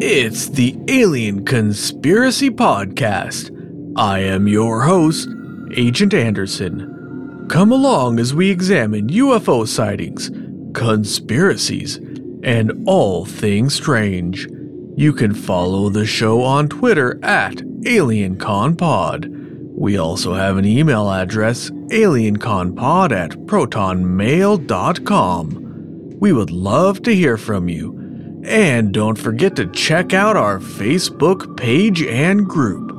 [0.00, 3.52] It's the Alien Conspiracy Podcast.
[3.96, 5.28] I am your host,
[5.76, 7.46] Agent Anderson.
[7.48, 10.32] Come along as we examine UFO sightings,
[10.74, 11.98] conspiracies,
[12.42, 14.48] and all things strange.
[14.96, 19.28] You can follow the show on Twitter at AlienConPod.
[19.76, 26.18] We also have an email address, alienconpod at protonmail.com.
[26.18, 28.03] We would love to hear from you.
[28.44, 32.92] And don't forget to check out our Facebook page and group.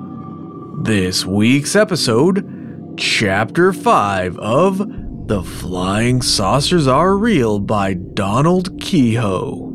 [0.83, 4.79] This week's episode, Chapter 5 of
[5.27, 9.71] The Flying Saucers Are Real by Donald Keyhoe.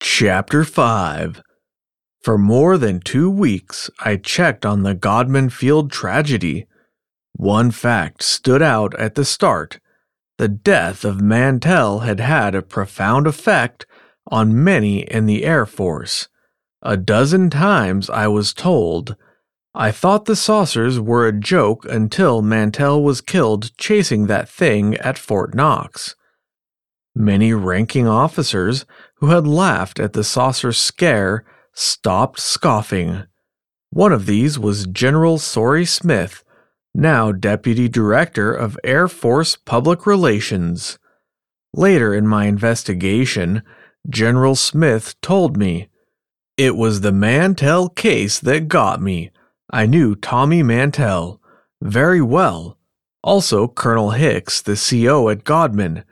[0.00, 1.42] Chapter 5
[2.24, 6.66] For more than two weeks, I checked on the Godman Field tragedy.
[7.34, 9.78] One fact stood out at the start
[10.38, 13.86] the death of Mantell had had a profound effect
[14.26, 16.28] on many in the Air Force.
[16.82, 19.16] A dozen times I was told.
[19.74, 25.18] I thought the saucers were a joke until Mantell was killed chasing that thing at
[25.18, 26.14] Fort Knox.
[27.14, 28.84] Many ranking officers
[29.16, 33.24] who had laughed at the saucer scare stopped scoffing.
[33.90, 36.44] One of these was General Sory Smith,
[36.96, 40.98] now Deputy Director of Air Force Public Relations.
[41.74, 43.62] Later in my investigation,
[44.08, 45.88] General Smith told me,
[46.56, 49.30] It was the Mantell case that got me.
[49.70, 51.40] I knew Tommy Mantell
[51.82, 52.78] very well.
[53.22, 56.04] Also, Colonel Hicks, the CO at Godman.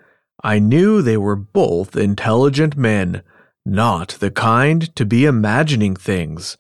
[0.42, 3.22] I knew they were both intelligent men,
[3.64, 6.58] not the kind to be imagining things.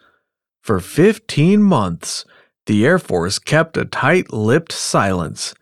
[0.62, 2.24] For fifteen months,
[2.66, 5.54] the Air Force kept a tight lipped silence.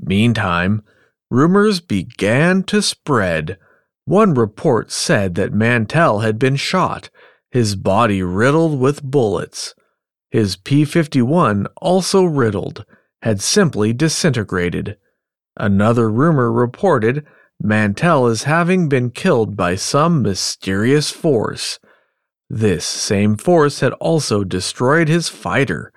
[0.00, 0.82] Meantime,
[1.30, 3.58] rumors began to spread.
[4.04, 7.10] One report said that Mantell had been shot,
[7.50, 9.74] his body riddled with bullets.
[10.30, 12.84] His P 51, also riddled,
[13.22, 14.96] had simply disintegrated.
[15.56, 17.24] Another rumor reported
[17.60, 21.78] Mantell as having been killed by some mysterious force.
[22.48, 25.92] This same force had also destroyed his fighter.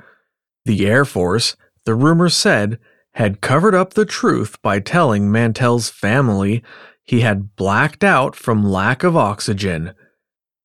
[0.65, 1.55] The Air Force,
[1.85, 2.79] the rumor said,
[3.13, 6.63] had covered up the truth by telling Mantell's family
[7.03, 9.93] he had blacked out from lack of oxygen.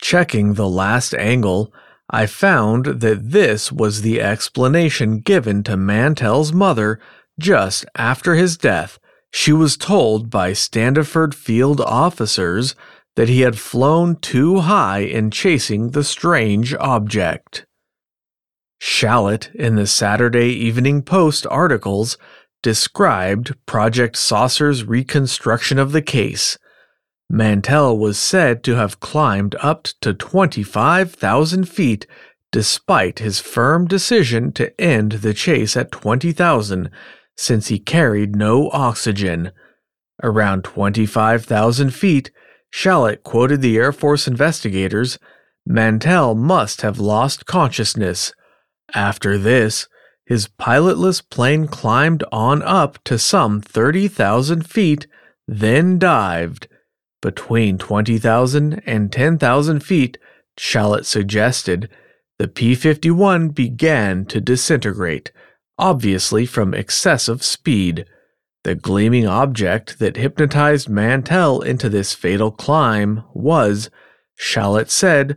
[0.00, 1.72] Checking the last angle,
[2.10, 7.00] I found that this was the explanation given to Mantell's mother
[7.38, 8.98] just after his death.
[9.32, 12.76] She was told by Standiford Field officers
[13.16, 17.66] that he had flown too high in chasing the strange object.
[18.80, 22.18] Shalett, in the Saturday Evening Post articles,
[22.62, 26.58] described Project Saucer's reconstruction of the case.
[27.30, 32.06] Mantell was said to have climbed up to 25,000 feet
[32.52, 36.88] despite his firm decision to end the chase at 20,000
[37.36, 39.50] since he carried no oxygen.
[40.22, 42.30] Around 25,000 feet,
[42.72, 45.18] Shalett quoted the Air Force investigators
[45.66, 48.32] Mantell must have lost consciousness.
[48.94, 49.88] After this,
[50.24, 55.06] his pilotless plane climbed on up to some 30,000 feet,
[55.46, 56.68] then dived.
[57.20, 60.18] Between 20,000 and 10,000 feet,
[60.58, 61.90] Shalett suggested,
[62.38, 65.30] the P 51 began to disintegrate,
[65.78, 68.06] obviously from excessive speed.
[68.62, 73.90] The gleaming object that hypnotized Mantell into this fatal climb was,
[74.38, 75.36] Shalett said,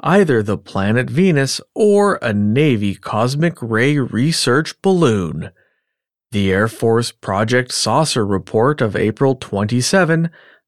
[0.00, 5.50] either the planet Venus or a Navy cosmic ray research balloon.
[6.32, 10.22] The Air Force Project Saucer report of April 27,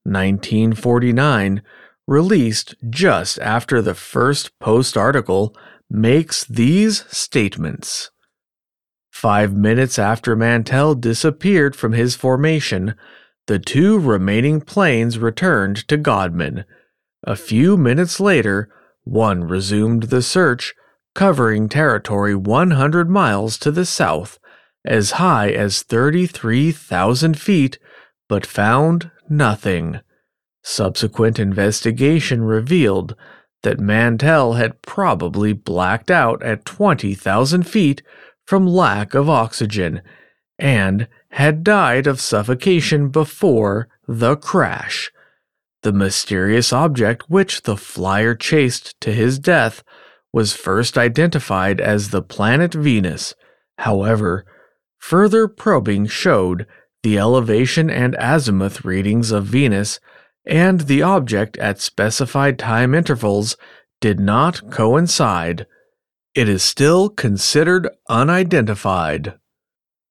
[0.04, 1.62] 1949,
[2.06, 5.54] released just after the first post article,
[5.90, 8.10] makes these statements.
[9.10, 12.94] Five minutes after Mantell disappeared from his formation,
[13.46, 16.64] the two remaining planes returned to Godman.
[17.24, 18.68] A few minutes later,
[19.08, 20.74] one resumed the search,
[21.14, 24.38] covering territory 100 miles to the south,
[24.84, 27.78] as high as 33,000 feet,
[28.28, 30.00] but found nothing.
[30.62, 33.16] Subsequent investigation revealed
[33.62, 38.02] that Mantell had probably blacked out at 20,000 feet
[38.46, 40.02] from lack of oxygen
[40.58, 45.10] and had died of suffocation before the crash.
[45.82, 49.82] The mysterious object which the flyer chased to his death
[50.32, 53.34] was first identified as the planet Venus.
[53.78, 54.44] However,
[54.98, 56.66] further probing showed
[57.02, 60.00] the elevation and azimuth readings of Venus
[60.44, 63.56] and the object at specified time intervals
[64.00, 65.66] did not coincide,
[66.34, 69.34] it is still considered unidentified.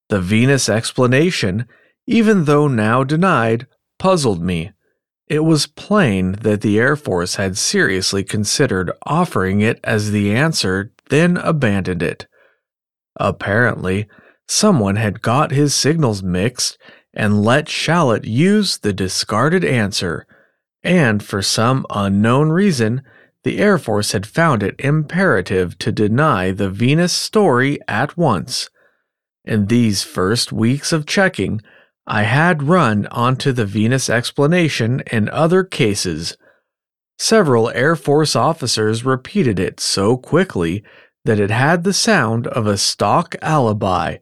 [0.10, 1.68] The Venus explanation,
[2.06, 3.68] even though now denied,
[3.98, 4.72] puzzled me.
[5.28, 10.92] It was plain that the Air Force had seriously considered offering it as the answer,
[11.10, 12.28] then abandoned it.
[13.20, 14.08] Apparently,
[14.48, 16.78] someone had got his signals mixed
[17.14, 20.26] and let Shalett use the discarded answer,
[20.84, 23.02] and for some unknown reason,
[23.44, 28.70] the Air Force had found it imperative to deny the Venus story at once.
[29.44, 31.62] In these first weeks of checking,
[32.10, 36.38] I had run onto the Venus explanation in other cases.
[37.20, 40.86] Several Air Force officers repeated it so quickly
[41.26, 44.18] that it had the sound of a stock alibi,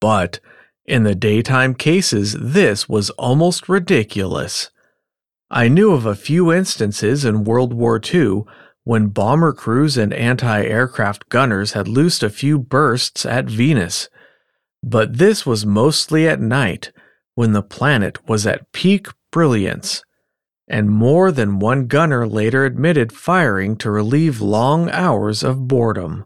[0.00, 0.38] but
[0.84, 4.70] in the daytime cases, this was almost ridiculous.
[5.50, 8.44] I knew of a few instances in World War II
[8.84, 14.08] when bomber crews and anti aircraft gunners had loosed a few bursts at Venus,
[14.80, 16.92] but this was mostly at night
[17.36, 20.02] when the planet was at peak brilliance,
[20.66, 26.24] and more than one gunner later admitted firing to relieve long hours of boredom.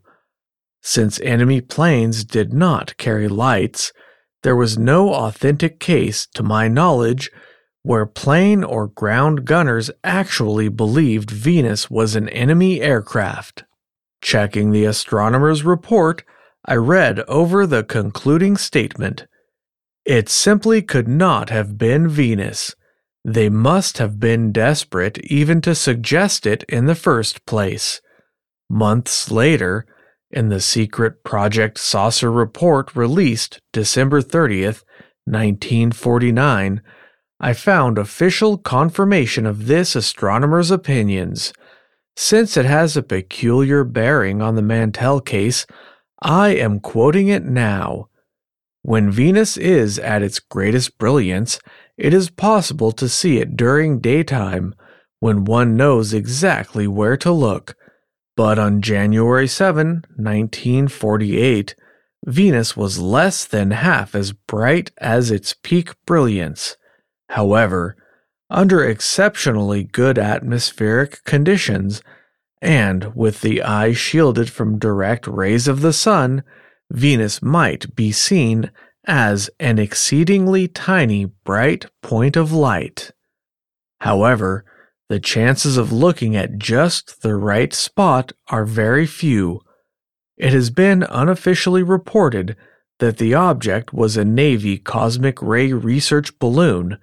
[0.80, 3.92] Since enemy planes did not carry lights,
[4.42, 7.30] there was no authentic case, to my knowledge,
[7.82, 13.64] where plane or ground gunners actually believed Venus was an enemy aircraft.
[14.22, 16.22] Checking the astronomer's report,
[16.64, 19.26] I read over the concluding statement
[20.04, 22.74] it simply could not have been Venus.
[23.24, 28.00] They must have been desperate even to suggest it in the first place.
[28.68, 29.86] Months later,
[30.30, 34.84] in the secret Project Saucer report released December 30th,
[35.24, 36.80] 1949,
[37.40, 41.52] I found official confirmation of this astronomer's opinions.
[42.16, 45.66] Since it has a peculiar bearing on the Mantell case,
[46.22, 48.09] I am quoting it now.
[48.82, 51.58] When Venus is at its greatest brilliance,
[51.98, 54.74] it is possible to see it during daytime
[55.20, 57.76] when one knows exactly where to look.
[58.36, 61.74] But on January 7, 1948,
[62.26, 66.76] Venus was less than half as bright as its peak brilliance.
[67.28, 67.96] However,
[68.48, 72.02] under exceptionally good atmospheric conditions,
[72.62, 76.42] and with the eye shielded from direct rays of the sun,
[76.90, 78.70] Venus might be seen
[79.06, 83.12] as an exceedingly tiny bright point of light.
[84.00, 84.64] However,
[85.08, 89.60] the chances of looking at just the right spot are very few.
[90.36, 92.56] It has been unofficially reported
[92.98, 96.98] that the object was a Navy cosmic ray research balloon.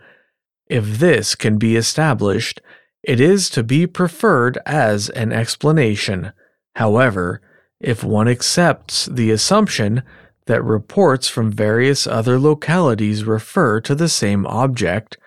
[0.68, 2.62] If this can be established,
[3.04, 6.31] it is to be preferred as an explanation.
[6.75, 7.42] However,
[7.79, 10.03] if one accepts the assumption
[10.45, 15.18] that reports from various other localities refer to the same object,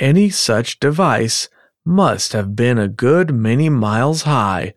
[0.00, 1.48] any such device
[1.84, 4.74] must have been a good many miles high,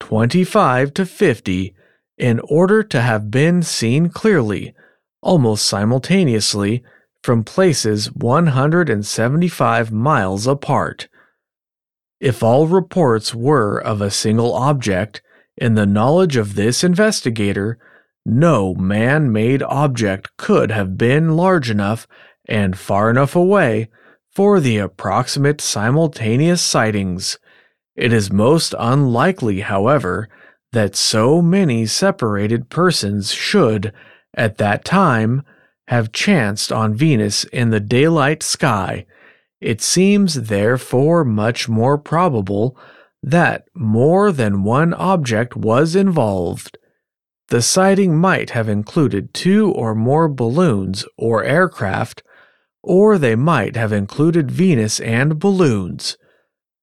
[0.00, 1.74] 25 to 50,
[2.16, 4.74] in order to have been seen clearly,
[5.20, 6.82] almost simultaneously,
[7.22, 11.08] from places 175 miles apart.
[12.20, 15.22] If all reports were of a single object,
[15.60, 17.78] in the knowledge of this investigator,
[18.24, 22.06] no man made object could have been large enough
[22.48, 23.88] and far enough away
[24.30, 27.38] for the approximate simultaneous sightings.
[27.96, 30.28] It is most unlikely, however,
[30.72, 33.92] that so many separated persons should,
[34.34, 35.42] at that time,
[35.88, 39.06] have chanced on Venus in the daylight sky.
[39.60, 42.78] It seems therefore much more probable
[43.22, 46.78] that more than one object was involved.
[47.48, 52.22] The sighting might have included two or more balloons or aircraft,
[52.82, 56.16] or they might have included Venus and balloons.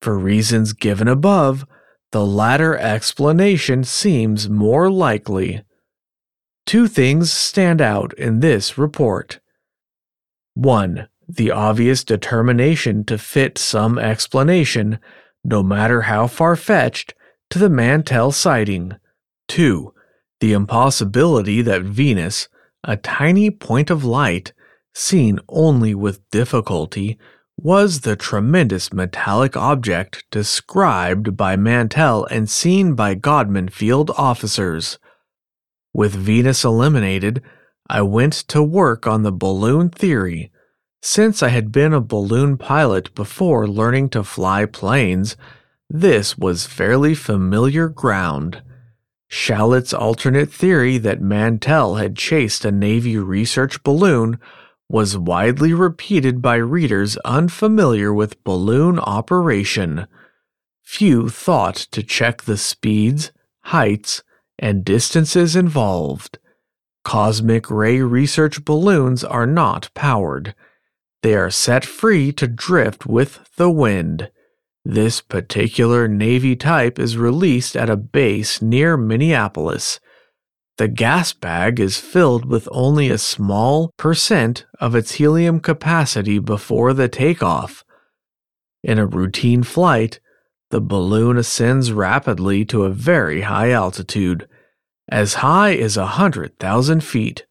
[0.02, 1.66] For reasons given above,
[2.12, 5.64] the latter explanation seems more likely.
[6.66, 9.40] Two things stand out in this report.
[10.56, 11.08] 1.
[11.28, 15.00] The obvious determination to fit some explanation
[15.46, 17.14] no matter how far fetched,
[17.52, 18.94] to the Mantell sighting.
[19.48, 19.94] 2.
[20.40, 22.50] The impossibility that Venus,
[22.84, 24.54] a tiny point of light,
[24.94, 27.20] seen only with difficulty,
[27.58, 34.98] was the tremendous metallic object described by Mantell and seen by Godman Field officers.
[35.94, 37.42] With Venus eliminated,
[37.88, 40.52] I went to work on the balloon theory.
[41.08, 45.38] Since I had been a balloon pilot before learning to fly planes,
[45.88, 48.64] this was fairly familiar ground.
[49.28, 54.40] Shalett's alternate theory that Mantell had chased a Navy research balloon
[54.90, 60.08] was widely repeated by readers unfamiliar with balloon operation.
[60.82, 63.32] Few thought to check the speeds,
[63.66, 64.24] heights,
[64.58, 66.40] and distances involved.
[67.04, 70.56] Cosmic ray research balloons are not powered.
[71.26, 74.30] They are set free to drift with the wind.
[74.84, 80.00] This particular Navy type is released at a base near Minneapolis.
[80.78, 86.94] The gas bag is filled with only a small percent of its helium capacity before
[86.94, 87.84] the takeoff.
[88.84, 90.20] In a routine flight,
[90.70, 94.48] the balloon ascends rapidly to a very high altitude,
[95.10, 97.48] as high as a hundred thousand feet.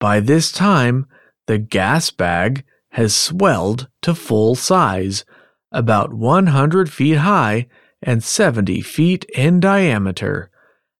[0.00, 1.04] By this time,
[1.46, 5.24] the gas bag has swelled to full size
[5.70, 7.66] about 100 feet high
[8.02, 10.50] and 70 feet in diameter.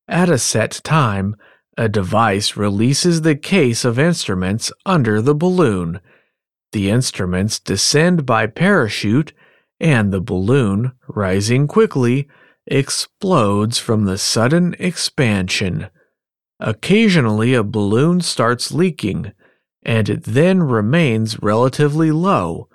[0.08, 1.36] At a set time,
[1.76, 6.00] a device releases the case of instruments under the balloon.
[6.72, 9.32] The instruments descend by parachute,
[9.78, 12.28] and the balloon, rising quickly,
[12.66, 15.88] explodes from the sudden expansion.
[16.60, 19.32] Occasionally, a balloon starts leaking,
[19.82, 22.68] and it then remains relatively low.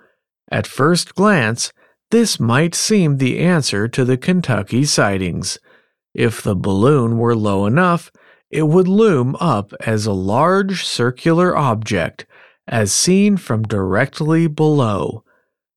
[0.52, 1.72] At first glance,
[2.12, 5.60] this might seem the answer to the Kentucky sightings.
[6.14, 8.12] If the balloon were low enough,
[8.50, 12.26] it would loom up as a large circular object,
[12.68, 15.24] as seen from directly below.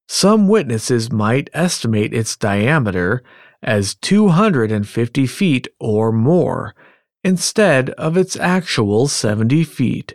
[0.09, 3.23] Some witnesses might estimate its diameter
[3.63, 6.75] as 250 feet or more,
[7.23, 10.15] instead of its actual 70 feet.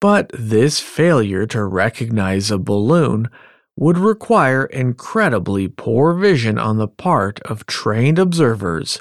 [0.00, 3.28] But this failure to recognize a balloon
[3.76, 9.00] would require incredibly poor vision on the part of trained observers,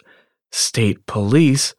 [0.51, 1.74] state police,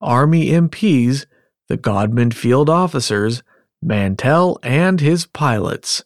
[0.00, 1.26] Army MPs,
[1.68, 3.42] the Godman Field officers,
[3.82, 6.02] Mantell, and his pilots.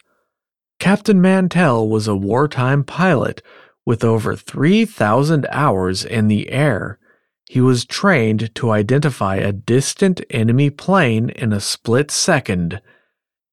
[0.79, 3.43] Captain Mantell was a wartime pilot
[3.85, 6.99] with over 3,000 hours in the air.
[7.51, 12.81] He was trained to identify a distant enemy plane in a split second.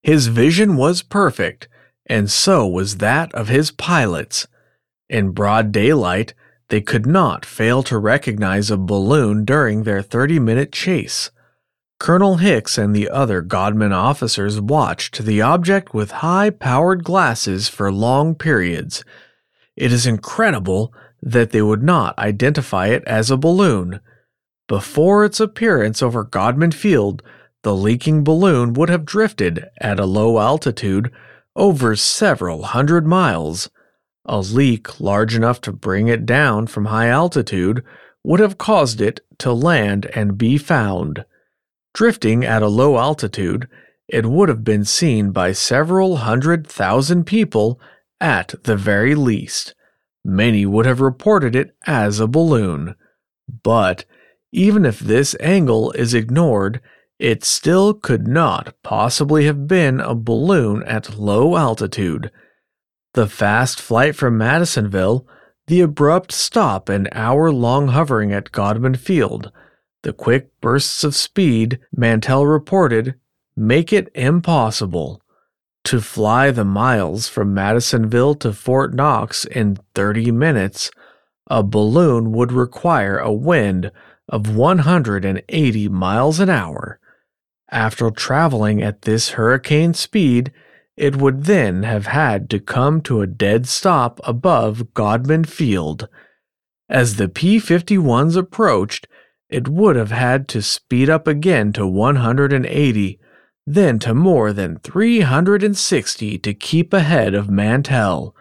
[0.03, 1.67] His vision was perfect
[2.05, 4.45] and so was that of his pilots.
[5.09, 6.35] In broad daylight,
[6.69, 11.31] they could not fail to recognize a balloon during their 30 minute chase.
[11.99, 17.91] Colonel Hicks and the other Godman officers watched the object with high powered glasses for
[17.91, 19.03] long periods.
[19.75, 23.99] It is incredible that they would not identify it as a balloon.
[24.67, 27.23] Before its appearance over Godman Field,
[27.63, 31.11] the leaking balloon would have drifted at a low altitude
[31.55, 33.69] over several hundred miles.
[34.25, 37.83] A leak large enough to bring it down from high altitude
[38.23, 41.25] would have caused it to land and be found.
[41.93, 43.67] Drifting at a low altitude,
[44.07, 47.79] it would have been seen by several hundred thousand people
[48.19, 49.73] at the very least.
[50.29, 52.95] Many would have reported it as a balloon.
[53.63, 54.03] But
[54.51, 56.81] even if this angle is ignored,
[57.17, 62.29] it still could not possibly have been a balloon at low altitude.
[63.13, 65.25] The fast flight from Madisonville,
[65.67, 69.49] the abrupt stop and hour long hovering at Godman Field,
[70.03, 73.15] the quick bursts of speed, Mantell reported,
[73.55, 75.21] make it impossible.
[75.87, 80.91] To fly the miles from Madisonville to Fort Knox in 30 minutes,
[81.49, 83.93] a balloon would require a wind
[84.27, 86.99] of 180 miles an hour.
[87.71, 90.51] After traveling at this hurricane speed,
[90.97, 96.09] it would then have had to come to a dead stop above Godman Field.
[96.89, 99.07] As the P 51s approached,
[99.47, 103.21] it would have had to speed up again to 180,
[103.67, 108.35] then to more than 360 to keep ahead of Mantell.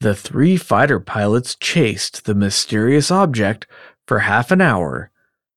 [0.00, 3.66] The three fighter pilots chased the mysterious object
[4.06, 5.10] for half an hour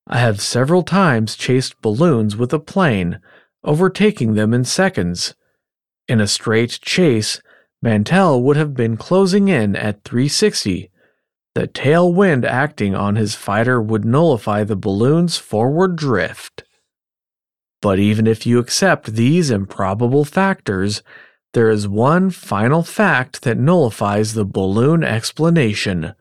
[0.07, 3.19] I have several times chased balloons with a plane,
[3.63, 5.33] overtaking them in seconds.
[6.09, 7.41] In a straight chase,
[7.81, 10.91] Mantell would have been closing in at 360.
[11.55, 16.62] The tailwind acting on his fighter would nullify the balloon's forward drift.
[17.83, 21.03] But even if you accept these improbable factors,
[21.51, 26.13] there is one final fact that nullifies the balloon explanation.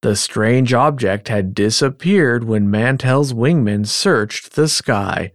[0.00, 5.30] The strange object had disappeared when Mantell's wingmen searched the sky.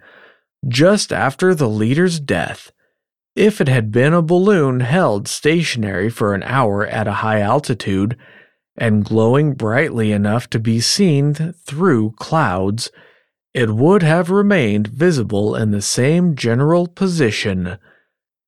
[0.67, 2.71] Just after the leader's death,
[3.35, 8.17] If it had been a balloon held stationary for an hour at a high altitude
[8.75, 12.91] and glowing brightly enough to be seen through clouds,
[13.53, 17.77] it would have remained visible in the same general position.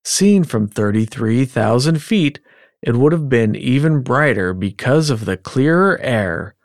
[0.03, 2.39] Seen from 33,000 feet,
[2.81, 6.55] it would have been even brighter because of the clearer air.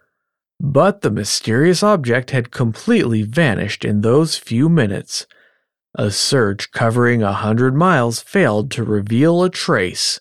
[0.59, 5.27] But the mysterious object had completely vanished in those few minutes.
[5.95, 10.21] A search covering a hundred miles failed to reveal a trace.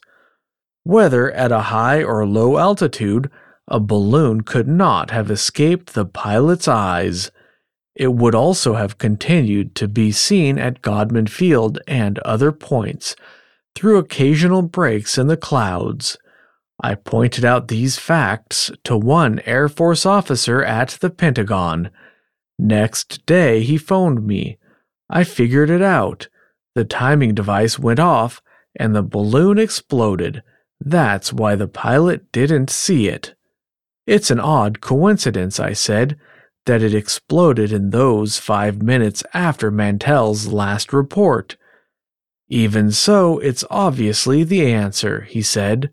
[0.83, 3.29] Whether at a high or low altitude,
[3.67, 7.31] a balloon could not have escaped the pilot's eyes.
[7.99, 13.13] It would also have continued to be seen at Godman Field and other points
[13.75, 16.17] through occasional breaks in the clouds.
[16.81, 21.91] I pointed out these facts to one Air Force officer at the Pentagon.
[22.57, 24.57] Next day, he phoned me.
[25.09, 26.29] I figured it out.
[26.75, 28.41] The timing device went off
[28.77, 30.41] and the balloon exploded.
[30.79, 33.35] That's why the pilot didn't see it.
[34.07, 36.17] It's an odd coincidence, I said,
[36.69, 41.57] that it exploded in those five minutes after Mantell's last report.
[42.47, 45.89] Even so, it's obviously the answer, he said.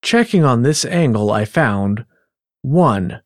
[0.00, 2.06] Checking on this angle, I found
[2.62, 3.20] 1.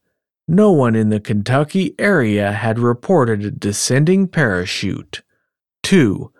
[0.48, 5.22] No one in the Kentucky area had reported a descending parachute.
[5.84, 6.32] 2.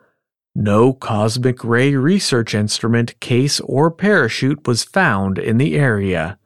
[0.57, 6.37] No cosmic ray research instrument, case, or parachute was found in the area.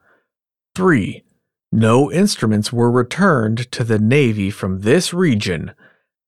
[0.75, 1.23] 3.
[1.71, 5.73] No instruments were returned to the Navy from this region,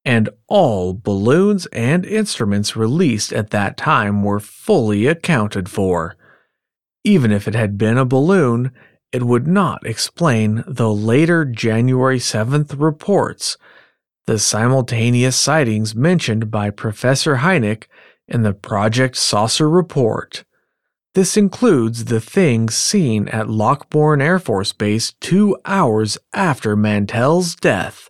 [0.03, 6.15] and all balloons and instruments released at that time were fully accounted for.
[7.03, 8.71] Even if it had been a balloon,
[9.11, 13.57] it would not explain the later January 7th reports,
[14.27, 17.85] the simultaneous sightings mentioned by Professor Hynek
[18.27, 20.43] in the Project Saucer report.
[21.19, 28.09] This includes the things seen at Lockbourne Air Force Base two hours after Mantell's death.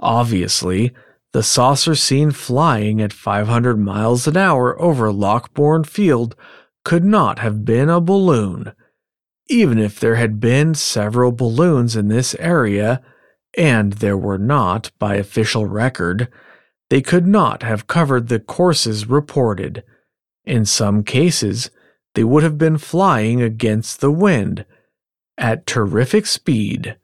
[0.00, 0.92] Obviously,
[1.32, 6.34] the saucer seen flying at 500 miles an hour over Lockbourne Field
[6.84, 8.72] could not have been a balloon.
[9.48, 13.00] Even if there had been several balloons in this area,
[13.56, 16.26] and there were not by official record,
[16.90, 19.84] they could not have covered the courses reported.
[20.44, 21.70] In some cases,
[22.14, 24.64] they would have been flying against the wind
[25.36, 26.96] at terrific speed.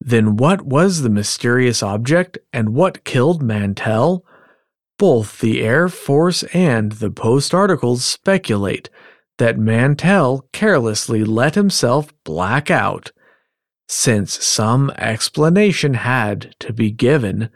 [0.00, 4.24] Then what was the mysterious object and what killed Mantell?
[4.98, 8.88] Both the Air Force and the Post articles speculate
[9.38, 13.12] that Mantell carelessly let himself black out.
[13.88, 17.50] Since some explanation had to be given,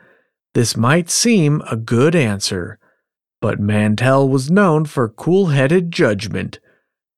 [0.54, 2.78] this might seem a good answer,
[3.40, 6.58] but Mantell was known for cool headed judgment.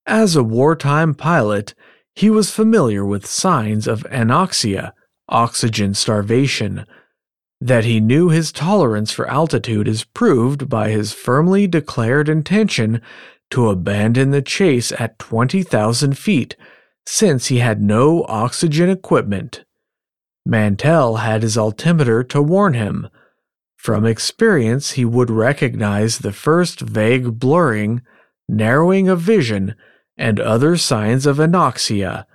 [0.08, 1.74] As a wartime pilot,
[2.14, 4.94] he was familiar with signs of anoxia,
[5.28, 6.86] oxygen starvation.
[7.60, 13.02] That he knew his tolerance for altitude is proved by his firmly declared intention
[13.50, 16.56] to abandon the chase at 20,000 feet
[17.04, 19.66] since he had no oxygen equipment.
[20.46, 23.08] Mantell had his altimeter to warn him.
[23.76, 28.00] From experience, he would recognize the first vague blurring,
[28.48, 29.74] narrowing of vision,
[30.18, 32.26] and other signs of anoxia.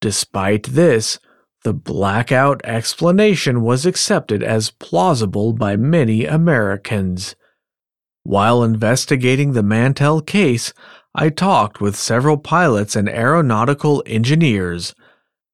[0.00, 1.18] Despite this,
[1.64, 7.34] the blackout explanation was accepted as plausible by many Americans.
[8.22, 10.72] While investigating the Mantell case,
[11.14, 14.94] I talked with several pilots and aeronautical engineers.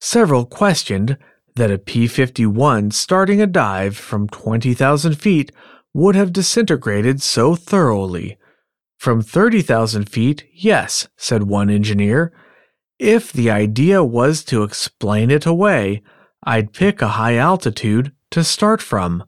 [0.01, 1.17] Several questioned
[1.57, 5.53] that a P 51 starting a dive from 20,000 feet
[5.95, 8.37] would have disintegrated so thoroughly.
[9.05, 12.33] From 30,000 feet, yes, said one engineer.
[12.99, 16.03] If the idea was to explain it away,
[16.43, 19.23] I'd pick a high altitude to start from.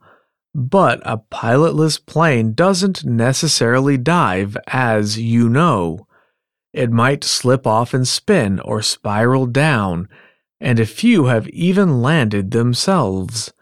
[0.54, 6.06] But a pilotless plane doesn't necessarily dive, as you know.
[6.72, 10.08] It might slip off and spin or spiral down,
[10.58, 13.52] and a few have even landed themselves.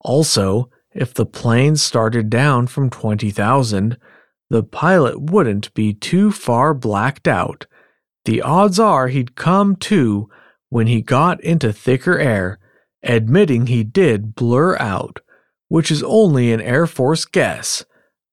[0.00, 3.96] Also, if the plane started down from 20,000,
[4.54, 7.66] the pilot wouldn't be too far blacked out.
[8.24, 10.30] The odds are he'd come to
[10.68, 12.60] when he got into thicker air,
[13.02, 15.18] admitting he did blur out,
[15.66, 17.84] which is only an Air Force guess.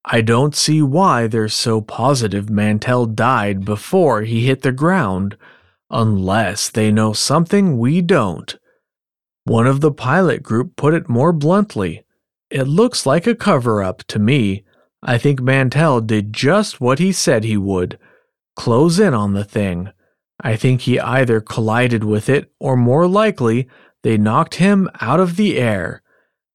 [0.06, 5.36] I don't see why they're so positive Mantell died before he hit the ground,
[5.90, 8.60] unless they know something we don't.
[9.46, 12.04] One of the pilot group put it more bluntly.
[12.52, 14.66] It looks like a cover up to me
[15.04, 17.98] I think Mantell did just what he said he would
[18.56, 19.90] close in on the thing.
[20.40, 23.68] I think he either collided with it or more likely
[24.04, 26.02] they knocked him out of the air.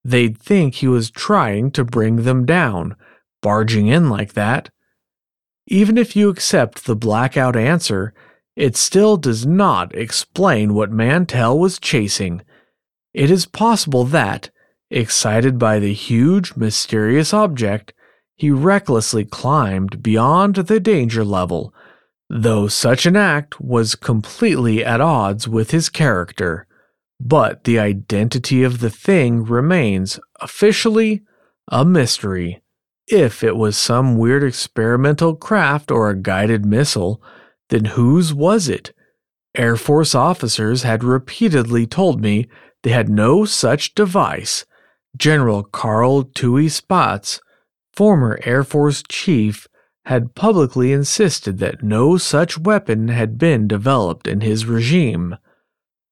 [0.04, 2.96] They'd think he was trying to bring them down,
[3.42, 4.70] barging in like that.
[5.66, 8.14] Even if you accept the blackout answer,
[8.54, 12.42] it still does not explain what Mantell was chasing.
[13.12, 14.50] It is possible that,
[14.90, 17.92] excited by the huge, mysterious object,
[18.36, 21.74] he recklessly climbed beyond the danger level,
[22.28, 26.66] though such an act was completely at odds with his character.
[27.18, 31.22] But the identity of the thing remains officially
[31.68, 32.62] a mystery.
[33.08, 37.22] If it was some weird experimental craft or a guided missile,
[37.70, 38.92] then whose was it?
[39.56, 42.48] Air Force officers had repeatedly told me
[42.82, 44.66] they had no such device.
[45.16, 47.40] General Carl Tooey Spaatz,
[47.96, 49.66] former Air Force chief,
[50.04, 55.36] had publicly insisted that no such weapon had been developed in his regime.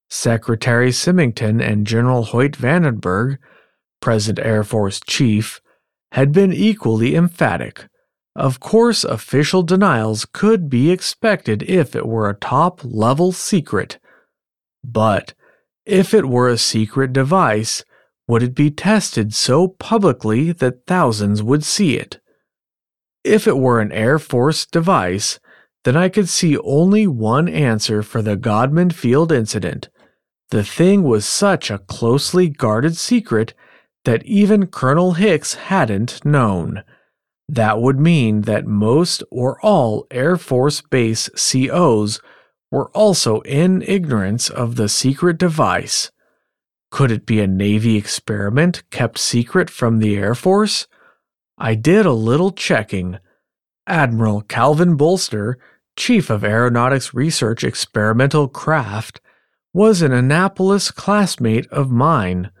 [0.09, 3.37] Secretary Symington and General Hoyt Vandenberg,
[4.01, 5.61] present Air Force chief,
[6.11, 7.87] had been equally emphatic.
[8.35, 13.97] Of course, official denials could be expected if it were a top level secret.
[14.83, 15.33] But
[15.85, 17.85] if it were a secret device,
[18.27, 22.19] would it be tested so publicly that thousands would see it?
[23.23, 25.39] If it were an Air Force device,
[25.83, 29.89] then I could see only one answer for the Godman Field incident.
[30.49, 33.53] The thing was such a closely guarded secret
[34.03, 36.83] that even Colonel Hicks hadn't known.
[37.47, 42.19] That would mean that most or all Air Force Base COs
[42.71, 46.11] were also in ignorance of the secret device.
[46.91, 50.87] Could it be a Navy experiment kept secret from the Air Force?
[51.57, 53.19] I did a little checking.
[53.87, 55.57] Admiral Calvin Bolster,
[55.95, 59.21] Chief of Aeronautics Research Experimental Craft,
[59.73, 62.51] was an Annapolis classmate of mine.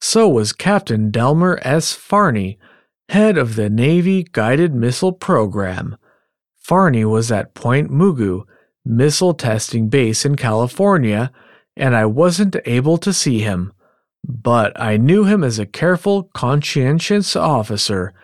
[0.00, 1.94] So was Captain Delmer S.
[1.94, 2.58] Fahrney,
[3.08, 5.96] head of the Navy Guided Missile Program.
[6.66, 8.44] Fahrney was at Point Mugu,
[8.84, 11.30] missile testing base in California,
[11.76, 13.72] and I wasn't able to see him.
[14.26, 18.14] But I knew him as a careful, conscientious officer.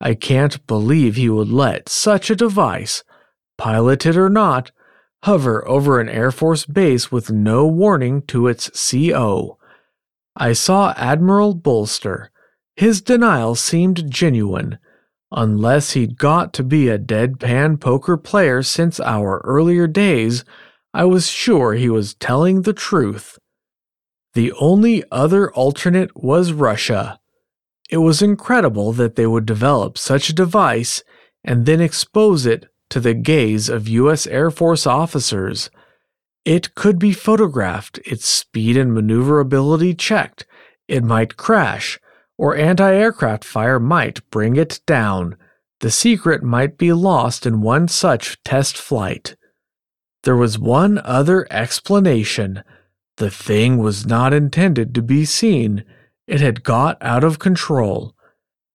[0.00, 3.02] I can't believe he would let such a device,
[3.56, 4.70] piloted or not,
[5.24, 9.58] hover over an Air Force base with no warning to its CO.
[10.36, 12.30] I saw Admiral Bolster.
[12.76, 14.78] His denial seemed genuine,
[15.32, 20.44] unless he'd got to be a deadpan poker player since our earlier days.
[20.98, 23.38] I was sure he was telling the truth.
[24.34, 27.20] The only other alternate was Russia.
[27.88, 31.04] It was incredible that they would develop such a device
[31.44, 34.26] and then expose it to the gaze of U.S.
[34.26, 35.70] Air Force officers.
[36.44, 40.46] It could be photographed, its speed and maneuverability checked.
[40.88, 42.00] It might crash,
[42.36, 45.36] or anti aircraft fire might bring it down.
[45.78, 49.36] The secret might be lost in one such test flight.
[50.24, 52.62] There was one other explanation.
[53.16, 55.84] The thing was not intended to be seen.
[56.26, 58.14] It had got out of control.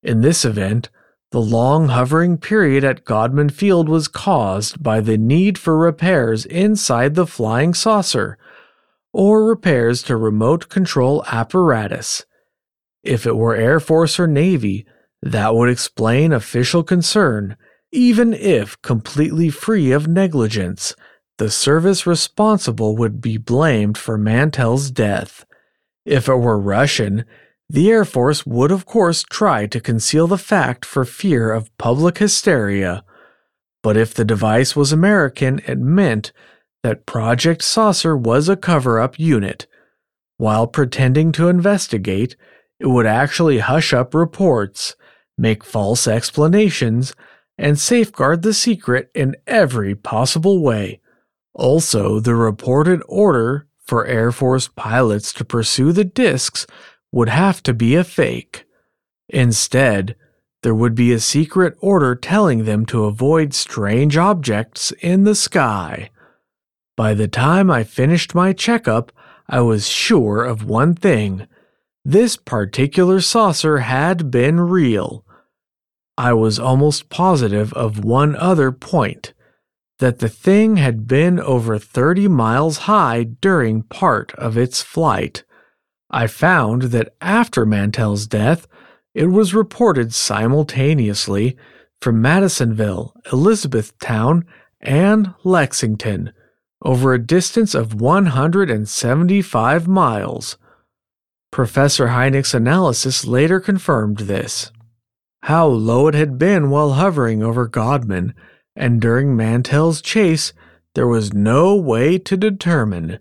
[0.02, 0.90] In this event,
[1.32, 7.16] the long hovering period at Godman Field was caused by the need for repairs inside
[7.16, 8.38] the flying saucer,
[9.12, 12.26] or repairs to remote control apparatus.
[13.04, 14.86] If it were Air Force or Navy,
[15.22, 17.58] that would explain official concern,
[17.92, 20.96] even if completely free of negligence.
[21.38, 25.46] The service responsible would be blamed for Mantell's death.
[26.06, 27.26] If it were Russian,
[27.70, 32.20] the Air Force would, of course, try to conceal the fact for fear of public
[32.20, 33.04] hysteria.
[33.82, 36.32] But if the device was American, it meant
[36.84, 39.66] that Project Saucer was a cover up unit.
[40.38, 42.36] While pretending to investigate,
[42.80, 44.96] it would actually hush up reports,
[45.38, 47.16] make false explanations,
[47.58, 51.00] and safeguard the secret in every possible way.
[51.54, 56.66] Also, the reported order for Air Force pilots to pursue the discs
[57.12, 58.66] would have to be a fake.
[59.30, 60.16] Instead,
[60.64, 66.10] there would be a secret order telling them to avoid strange objects in the sky.
[66.96, 69.12] By the time I finished my checkup,
[69.48, 71.48] I was sure of one thing
[72.06, 75.26] this particular saucer had been real.
[76.18, 79.34] I was almost positive of one other point
[80.04, 85.46] that the thing had been over 30 miles high during part of its flight.
[86.10, 88.68] I found that after Mantell's death,
[89.14, 91.56] It was reported simultaneously
[92.02, 94.46] from Madisonville, Elizabethtown,
[94.82, 96.34] and Lexington,
[96.84, 100.58] over a distance of 175 miles.
[101.52, 104.72] Professor Hynek's analysis later confirmed this.
[105.44, 108.34] How low it had been while hovering over Godman,
[108.76, 110.54] and during Mantell's chase,
[110.96, 113.20] there was no way to determine,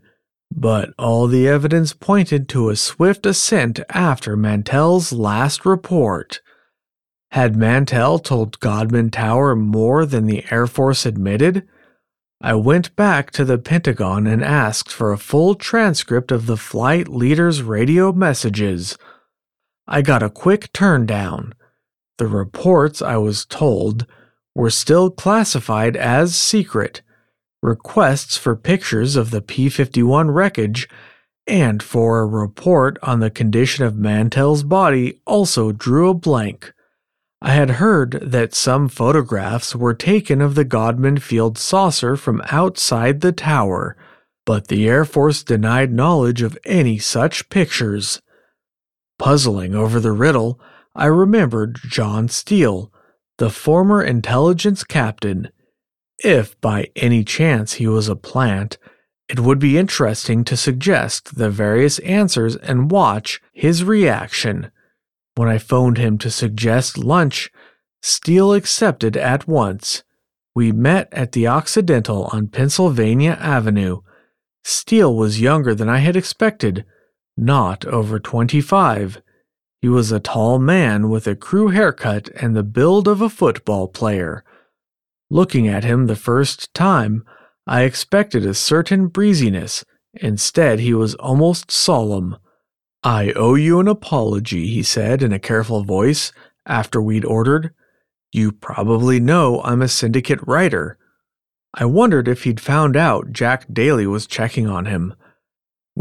[0.50, 6.40] but all the evidence pointed to a swift ascent after Mantell's last report.
[7.30, 11.66] Had Mantell told Godman Tower more than the Air Force admitted?
[12.42, 17.08] I went back to the Pentagon and asked for a full transcript of the flight
[17.08, 18.98] leader's radio messages.
[19.86, 21.52] I got a quick turndown.
[22.18, 24.06] The reports, I was told,
[24.54, 27.02] were still classified as secret.
[27.62, 30.88] Requests for pictures of the P 51 wreckage
[31.46, 36.72] and for a report on the condition of Mantell's body also drew a blank.
[37.40, 43.20] I had heard that some photographs were taken of the Godman Field saucer from outside
[43.20, 43.96] the tower,
[44.46, 48.22] but the Air Force denied knowledge of any such pictures.
[49.18, 50.60] Puzzling over the riddle,
[50.94, 52.92] I remembered John Steele,
[53.38, 55.48] the former intelligence captain.
[56.18, 58.78] If by any chance he was a plant,
[59.28, 64.70] it would be interesting to suggest the various answers and watch his reaction.
[65.34, 67.50] When I phoned him to suggest lunch,
[68.02, 70.02] Steele accepted at once.
[70.54, 74.02] We met at the Occidental on Pennsylvania Avenue.
[74.62, 76.84] Steele was younger than I had expected,
[77.36, 79.22] not over 25.
[79.82, 83.88] He was a tall man with a crew haircut and the build of a football
[83.88, 84.44] player.
[85.28, 87.24] Looking at him the first time,
[87.66, 89.84] I expected a certain breeziness.
[90.14, 92.36] Instead, he was almost solemn.
[93.02, 96.32] I owe you an apology, he said in a careful voice
[96.64, 97.74] after we'd ordered.
[98.30, 100.96] You probably know I'm a syndicate writer.
[101.74, 105.14] I wondered if he'd found out Jack Daly was checking on him.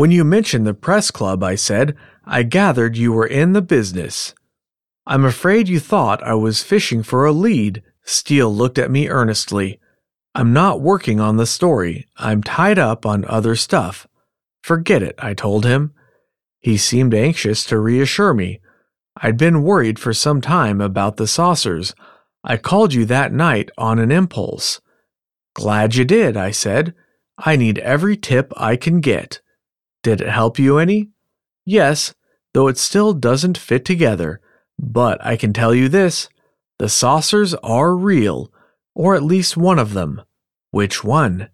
[0.01, 4.33] When you mentioned the press club, I said, I gathered you were in the business.
[5.05, 7.83] I'm afraid you thought I was fishing for a lead.
[8.03, 9.79] Steele looked at me earnestly.
[10.33, 12.07] I'm not working on the story.
[12.17, 14.07] I'm tied up on other stuff.
[14.63, 15.93] Forget it, I told him.
[16.57, 18.59] He seemed anxious to reassure me.
[19.17, 21.93] I'd been worried for some time about the saucers.
[22.43, 24.81] I called you that night on an impulse.
[25.53, 26.95] Glad you did, I said.
[27.37, 29.41] I need every tip I can get.
[30.03, 31.09] Did it help you any?
[31.65, 32.13] Yes,
[32.53, 34.41] though it still doesn't fit together.
[34.79, 36.27] But I can tell you this
[36.79, 38.51] the saucers are real,
[38.95, 40.21] or at least one of them.
[40.71, 41.49] Which one?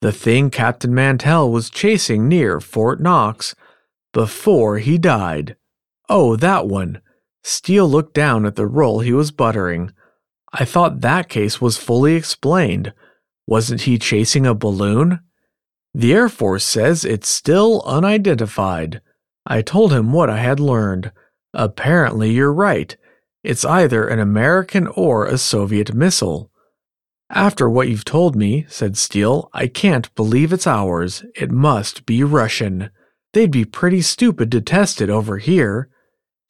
[0.00, 3.54] The thing Captain Mantell was chasing near Fort Knox
[4.12, 5.56] before he died.
[6.08, 7.00] Oh, that one.
[7.42, 9.92] Steele looked down at the roll he was buttering.
[10.52, 12.92] I thought that case was fully explained.
[13.46, 15.20] Wasn't he chasing a balloon?
[15.94, 19.02] The Air Force says it's still unidentified.
[19.44, 21.12] I told him what I had learned.
[21.52, 22.96] Apparently, you're right.
[23.44, 26.50] It's either an American or a Soviet missile.
[27.28, 31.24] After what you've told me, said Steele, I can't believe it's ours.
[31.34, 32.90] It must be Russian.
[33.32, 35.88] They'd be pretty stupid to test it over here.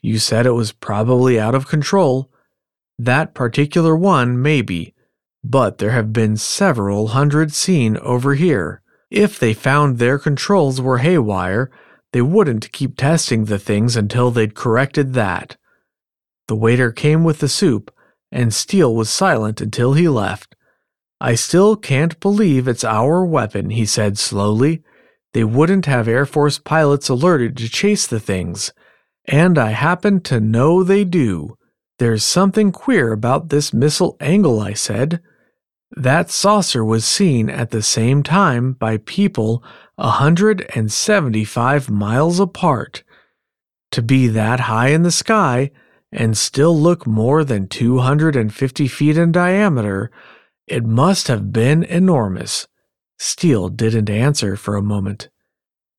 [0.02, 2.30] You said it was probably out of control.
[2.98, 4.94] That particular one, maybe,
[5.42, 8.81] but there have been several hundred seen over here.
[9.12, 11.70] If they found their controls were haywire,
[12.14, 15.58] they wouldn't keep testing the things until they'd corrected that.
[16.48, 17.94] The waiter came with the soup,
[18.30, 20.56] and Steele was silent until he left.
[21.20, 24.82] I still can't believe it's our weapon, he said slowly.
[25.34, 28.72] They wouldn't have Air Force pilots alerted to chase the things,
[29.26, 31.58] and I happen to know they do.
[31.98, 35.20] There's something queer about this missile angle, I said.
[35.96, 39.62] That saucer was seen at the same time by people
[39.98, 43.04] a 175 miles apart.
[43.90, 45.70] To be that high in the sky
[46.10, 50.10] and still look more than 250 feet in diameter,
[50.66, 52.66] it must have been enormous.
[53.18, 55.28] Steele didn't answer for a moment.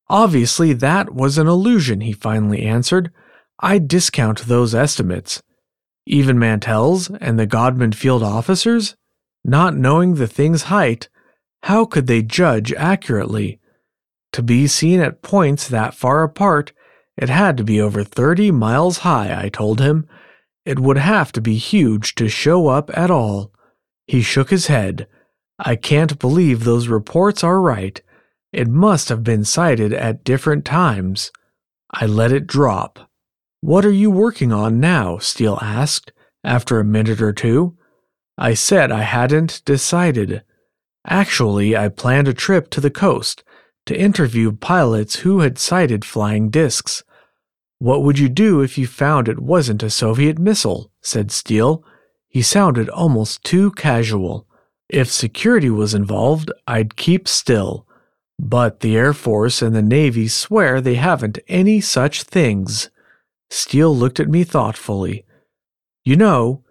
[0.09, 3.11] Obviously, that was an illusion, he finally answered.
[3.59, 5.43] I discount those estimates.
[6.05, 8.95] Even Mantell's and the Godman Field officers?
[9.43, 11.09] Not knowing the thing's height,
[11.63, 13.59] how could they judge accurately?
[14.33, 16.73] To be seen at points that far apart,
[17.17, 20.07] it had to be over 30 miles high, I told him.
[20.65, 23.51] It would have to be huge to show up at all.
[24.07, 25.07] He shook his head.
[25.59, 28.01] I can't believe those reports are right.
[28.51, 31.31] It must have been sighted at different times.
[31.91, 33.09] I let it drop.
[33.61, 35.17] What are you working on now?
[35.19, 36.11] Steele asked,
[36.43, 37.77] after a minute or two.
[38.37, 40.43] I said I hadn't decided.
[41.05, 43.43] Actually, I planned a trip to the coast
[43.85, 47.03] to interview pilots who had sighted flying discs.
[47.79, 50.91] What would you do if you found it wasn't a Soviet missile?
[51.01, 51.83] said Steele.
[52.29, 54.47] He sounded almost too casual.
[54.89, 57.85] If security was involved, I'd keep still.
[58.39, 62.89] But the Air Force and the Navy swear they haven't any such things.
[63.49, 65.25] Steele looked at me thoughtfully.
[66.03, 66.63] You know,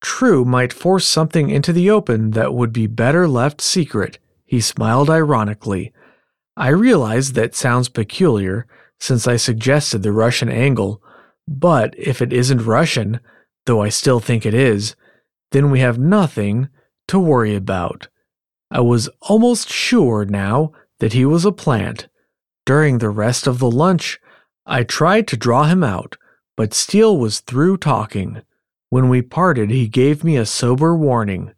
[0.00, 4.18] True might force something into the open that would be better left secret.
[4.44, 5.92] He smiled ironically.
[6.56, 8.66] I realize that sounds peculiar,
[8.98, 11.02] since I suggested the Russian angle,
[11.46, 13.20] but if it isn't Russian,
[13.66, 14.94] though I still think it is,
[15.52, 16.68] then we have nothing
[17.08, 18.08] to worry about.
[18.70, 22.08] I was almost sure now that he was a plant.
[22.64, 24.20] During the rest of the lunch,
[24.64, 26.16] I tried to draw him out,
[26.56, 28.42] but Steele was through talking.
[28.90, 31.52] When we parted, he gave me a sober warning.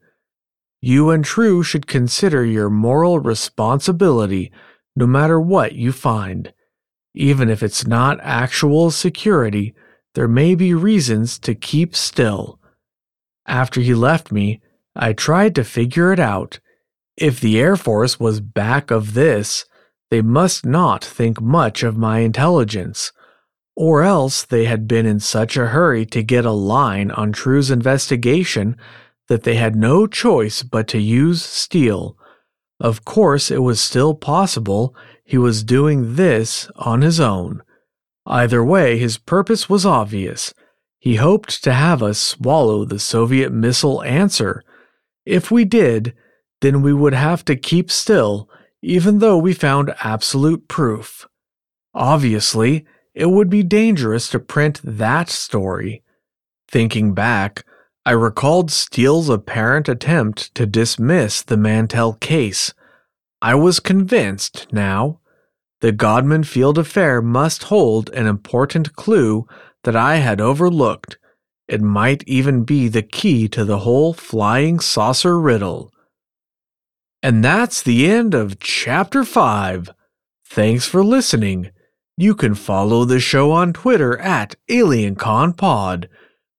[0.82, 4.52] You and True should consider your moral responsibility
[4.94, 6.52] no matter what you find.
[7.14, 9.74] Even if it's not actual security,
[10.14, 12.60] there may be reasons to keep still.
[13.46, 14.60] After he left me,
[14.94, 16.60] I tried to figure it out.
[17.16, 19.64] If the Air Force was back of this,
[20.10, 23.12] they must not think much of my intelligence.
[23.74, 27.70] Or else they had been in such a hurry to get a line on True's
[27.70, 28.76] investigation
[29.28, 32.16] that they had no choice but to use Steele.
[32.78, 37.62] Of course, it was still possible he was doing this on his own.
[38.26, 40.52] Either way, his purpose was obvious.
[40.98, 44.62] He hoped to have us swallow the Soviet missile answer.
[45.24, 46.14] If we did,
[46.60, 48.48] then we would have to keep still,
[48.82, 51.26] even though we found absolute proof.
[51.94, 56.02] Obviously, it would be dangerous to print that story.
[56.68, 57.64] Thinking back,
[58.04, 62.72] I recalled Steele's apparent attempt to dismiss the Mantell case.
[63.40, 65.20] I was convinced now.
[65.80, 69.46] The Godman Field affair must hold an important clue
[69.84, 71.18] that I had overlooked.
[71.68, 75.92] It might even be the key to the whole flying saucer riddle.
[77.22, 79.90] And that's the end of Chapter 5.
[80.44, 81.70] Thanks for listening.
[82.16, 86.08] You can follow the show on Twitter at AlienConPod.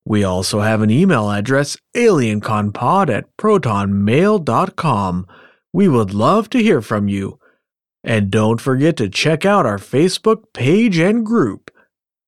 [0.06, 5.28] We also have an email address, alienconpod at protonmail.com.
[5.72, 7.40] We would love to hear from you.
[8.04, 11.72] And don't forget to check out our Facebook page and group.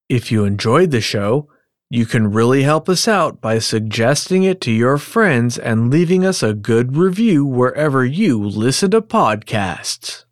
[0.07, 1.49] If you enjoyed the show,
[1.89, 6.41] you can really help us out by suggesting it to your friends and leaving us
[6.41, 10.24] a good review wherever you listen to podcasts.